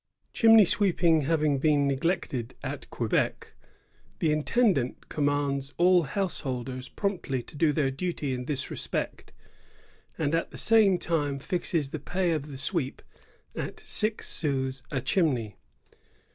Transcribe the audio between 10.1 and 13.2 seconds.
and at the same time fixes the pay of the sweep